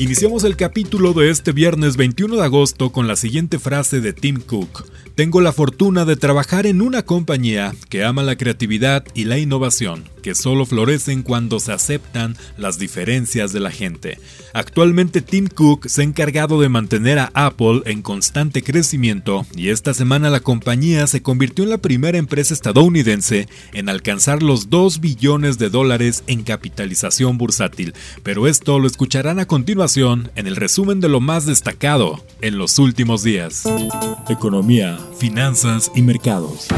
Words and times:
Iniciamos 0.00 0.42
el 0.42 0.56
capítulo 0.56 1.12
de 1.12 1.30
este 1.30 1.52
viernes 1.52 1.96
21 1.96 2.34
de 2.34 2.44
agosto 2.44 2.90
con 2.90 3.06
la 3.06 3.14
siguiente 3.14 3.60
frase 3.60 4.00
de 4.00 4.12
Tim 4.12 4.40
Cook. 4.40 4.86
Tengo 5.14 5.40
la 5.40 5.52
fortuna 5.52 6.04
de 6.04 6.16
trabajar 6.16 6.66
en 6.66 6.82
una 6.82 7.04
compañía 7.04 7.72
que 7.88 8.02
ama 8.02 8.24
la 8.24 8.36
creatividad 8.36 9.04
y 9.14 9.24
la 9.24 9.38
innovación, 9.38 10.02
que 10.24 10.34
solo 10.34 10.64
florecen 10.64 11.22
cuando 11.22 11.60
se 11.60 11.70
aceptan 11.70 12.34
las 12.56 12.78
diferencias 12.78 13.52
de 13.52 13.60
la 13.60 13.70
gente. 13.70 14.18
Actualmente 14.54 15.20
Tim 15.20 15.48
Cook 15.48 15.86
se 15.86 16.00
ha 16.00 16.04
encargado 16.04 16.58
de 16.62 16.70
mantener 16.70 17.18
a 17.18 17.30
Apple 17.34 17.82
en 17.84 18.00
constante 18.00 18.62
crecimiento 18.62 19.44
y 19.54 19.68
esta 19.68 19.92
semana 19.92 20.30
la 20.30 20.40
compañía 20.40 21.06
se 21.08 21.20
convirtió 21.20 21.64
en 21.64 21.70
la 21.70 21.76
primera 21.76 22.16
empresa 22.16 22.54
estadounidense 22.54 23.48
en 23.74 23.90
alcanzar 23.90 24.42
los 24.42 24.70
2 24.70 25.00
billones 25.00 25.58
de 25.58 25.68
dólares 25.68 26.24
en 26.26 26.42
capitalización 26.42 27.36
bursátil. 27.36 27.92
Pero 28.22 28.46
esto 28.46 28.78
lo 28.78 28.86
escucharán 28.86 29.40
a 29.40 29.46
continuación 29.46 30.30
en 30.36 30.46
el 30.46 30.56
resumen 30.56 31.00
de 31.00 31.10
lo 31.10 31.20
más 31.20 31.44
destacado 31.44 32.24
en 32.40 32.56
los 32.56 32.78
últimos 32.78 33.22
días. 33.22 33.64
Economía 34.30 34.98
finanzas 35.18 35.92
y 35.94 36.00
mercados. 36.00 36.68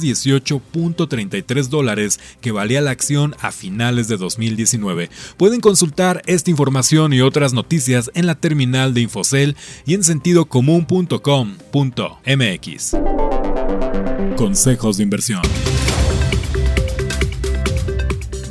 418.33 0.04 1.68
dólares 1.68 2.20
que 2.40 2.52
valía 2.52 2.80
la 2.80 2.90
acción 2.90 3.34
a 3.40 3.52
finales 3.52 4.08
de 4.08 4.16
2019. 4.16 5.10
Pueden 5.36 5.60
consultar 5.60 6.22
esta 6.26 6.50
información 6.50 7.12
y 7.12 7.20
otras 7.20 7.52
noticias 7.52 8.10
en 8.14 8.26
la 8.26 8.34
terminal 8.34 8.94
de 8.94 9.02
Infocel 9.02 9.56
y 9.86 9.94
en 9.94 10.02
sentidocomún.com.mx. 10.04 12.96
Consejos 14.36 14.96
de 14.96 15.02
inversión. 15.02 15.42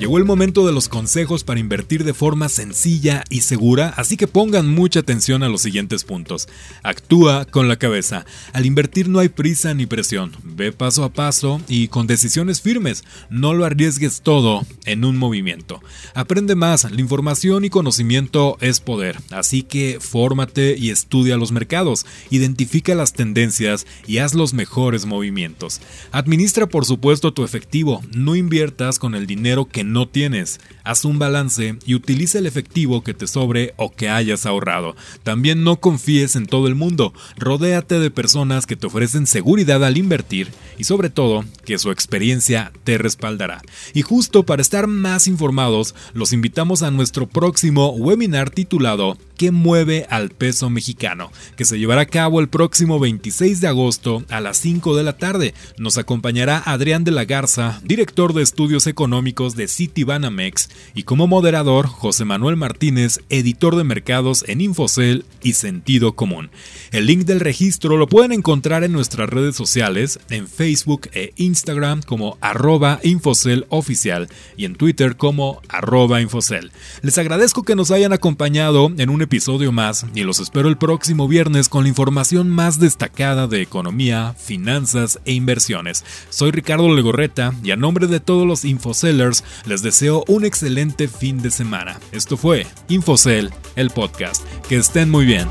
Llegó 0.04 0.18
el 0.18 0.26
momento 0.26 0.68
de 0.68 0.74
los 0.74 0.90
consejos 0.90 1.46
para 1.46 1.62
invertir 1.62 2.04
de 2.04 2.14
forma 2.14 2.50
sencilla 2.50 3.24
y 3.30 3.40
segura, 3.40 3.94
así 3.96 4.18
que 4.18 4.28
pongan 4.28 4.68
mucha 4.68 5.00
atención 5.00 5.44
a 5.44 5.48
los 5.48 5.62
siguientes 5.62 6.04
puntos. 6.04 6.50
Actúa 6.84 7.46
con 7.46 7.70
la 7.70 7.78
cabeza. 7.78 8.26
Al 8.52 8.66
invertir 8.66 9.08
no 9.08 9.20
hay 9.20 9.30
prisa 9.30 9.74
ni 9.74 9.86
presión. 9.86 10.34
Ve 10.44 10.74
paso 10.74 11.06
a 11.06 11.14
paso 11.14 11.62
y 11.70 11.88
con 11.88 12.06
decisiones 12.06 12.60
firmes. 12.60 13.06
No 13.30 13.54
lo 13.54 13.64
arriesgues 13.64 14.20
todo 14.24 14.66
en 14.84 15.06
un 15.06 15.16
movimiento. 15.16 15.80
Aprende 16.16 16.56
más. 16.56 16.84
La 16.92 17.00
información 17.00 17.64
y 17.64 17.70
conocimiento 17.70 18.58
es 18.60 18.82
poder, 18.82 19.18
así 19.32 19.64
que 19.64 20.00
fórmate 20.02 20.76
y 20.78 20.90
estudia 20.90 21.38
los 21.38 21.54
mercados. 21.54 22.06
Identifica 22.30 22.94
las 22.94 23.14
tendencias 23.14 23.88
y 24.06 24.18
haz 24.18 24.34
los 24.34 24.54
mejores 24.54 25.06
movimientos. 25.06 25.80
Administra 26.12 26.68
por 26.68 26.84
supuesto 26.84 27.34
tu 27.34 27.46
efectivo. 27.46 28.04
No 28.14 28.36
inviertas 28.36 29.00
con 29.00 29.16
el 29.16 29.28
dinero 29.28 29.64
que 29.64 29.86
no 29.86 29.93
no 29.94 30.08
tienes. 30.08 30.60
Haz 30.84 31.06
un 31.06 31.20
balance 31.20 31.78
y 31.86 31.96
utiliza 31.96 32.40
el 32.40 32.48
efectivo 32.48 33.04
que 33.04 33.14
te 33.14 33.28
sobre 33.28 33.74
o 33.78 33.94
que 33.94 34.10
hayas 34.10 34.46
ahorrado. 34.46 34.96
También 35.24 35.64
no 35.64 35.80
confíes 35.80 36.36
en 36.36 36.46
todo 36.46 36.68
el 36.68 36.76
mundo. 36.76 37.14
Rodéate 37.38 38.00
de 38.00 38.12
personas 38.12 38.66
que 38.66 38.76
te 38.76 38.88
ofrecen 38.88 39.28
seguridad 39.28 39.84
al 39.86 39.98
invertir 39.98 40.50
y 40.78 40.84
sobre 40.84 41.10
todo 41.10 41.46
que 41.66 41.78
su 41.78 41.92
experiencia 41.92 42.74
te 42.84 42.98
respaldará. 42.98 43.62
Y 43.94 44.02
justo 44.02 44.44
para 44.44 44.62
estar 44.62 44.88
más 44.88 45.28
informados, 45.28 45.96
los 46.14 46.34
invitamos 46.34 46.84
a 46.84 46.92
nuestro 46.92 47.28
próximo 47.28 47.92
webinar 47.92 48.50
titulado 48.50 49.18
¿Qué 49.38 49.52
mueve 49.52 50.06
al 50.10 50.30
peso 50.30 50.70
mexicano? 50.70 51.32
que 51.56 51.66
se 51.66 51.78
llevará 51.80 52.02
a 52.02 52.06
cabo 52.06 52.40
el 52.40 52.50
próximo 52.50 53.00
26 53.00 53.62
de 53.62 53.68
agosto 53.68 54.24
a 54.30 54.42
las 54.42 54.58
5 54.58 54.96
de 54.96 55.04
la 55.04 55.18
tarde. 55.18 55.54
Nos 55.78 55.98
acompañará 55.98 56.62
Adrián 56.66 57.04
de 57.04 57.12
la 57.12 57.26
Garza, 57.26 57.82
director 57.84 58.34
de 58.34 58.42
estudios 58.42 58.88
económicos 58.88 59.56
de 59.56 59.68
Citibanamex, 59.68 60.70
y 60.94 61.04
como 61.04 61.28
moderador 61.28 61.88
José 61.88 62.26
Manuel 62.26 62.56
Martínez, 62.56 63.20
editor 63.30 63.76
de 63.76 63.84
mercados 63.84 64.46
en 64.48 64.62
Infocel 64.62 65.26
y 65.42 65.54
Sentido 65.54 66.14
Común. 66.14 66.50
El 66.92 67.08
link 67.08 67.26
del 67.26 67.40
registro 67.40 67.98
lo 67.98 68.08
pueden 68.08 68.32
encontrar 68.32 68.84
en 68.84 68.92
nuestras 68.92 69.30
redes 69.30 69.56
sociales, 69.56 70.20
en 70.30 70.48
Facebook 70.48 71.10
e 71.14 71.34
Instagram 71.36 72.02
como 72.02 72.38
arroba 72.42 73.00
Infocel 73.04 73.66
oficial 73.70 74.30
y 74.58 74.66
en 74.66 74.76
Twitter 74.76 75.18
como 75.18 75.62
arroba 75.70 76.22
Infocel. 76.22 76.72
Les 77.02 77.18
agradezco 77.18 77.64
que 77.64 77.76
nos 77.76 77.92
hayan 77.92 78.14
acompañado 78.14 78.92
en 78.98 79.10
un 79.10 79.22
episodio 79.24 79.72
más 79.72 80.06
y 80.14 80.24
los 80.24 80.40
espero 80.40 80.70
el 80.70 80.78
próximo 80.78 81.28
viernes 81.28 81.70
con 81.70 81.84
la 81.84 81.90
información 81.90 82.50
más 82.50 82.80
destacada 82.80 83.48
de 83.48 83.62
economía, 83.62 84.36
finanzas 84.38 85.20
e 85.26 85.34
inversiones. 85.34 86.06
Soy 86.30 86.52
Ricardo 86.52 86.94
Legorreta 86.94 87.54
y 87.64 87.72
a 87.72 87.76
nombre 87.76 88.08
de 88.08 88.20
todos 88.20 88.46
los 88.46 88.66
Infocellers 88.66 89.44
les 89.66 89.82
deseo 89.82 90.24
un 90.28 90.46
excelente 90.46 91.08
fin 91.08 91.42
de 91.42 91.52
semana. 91.52 92.00
Esto 92.12 92.38
fue 92.38 92.68
Infocel, 92.88 93.52
el 93.76 93.90
podcast. 93.90 94.44
Que 94.68 94.78
estén 94.78 95.10
muy 95.10 95.26
bien. 95.26 95.48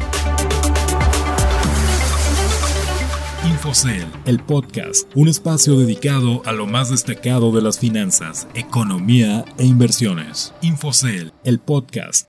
Infocel, 3.44 4.04
el 4.26 4.40
podcast, 4.40 5.08
un 5.14 5.28
espacio 5.28 5.78
dedicado 5.78 6.42
a 6.44 6.52
lo 6.52 6.66
más 6.66 6.90
destacado 6.90 7.52
de 7.52 7.62
las 7.62 7.78
finanzas, 7.78 8.48
economía 8.54 9.44
e 9.56 9.64
inversiones. 9.64 10.52
Infocel, 10.62 11.32
el 11.44 11.60
podcast. 11.60 12.20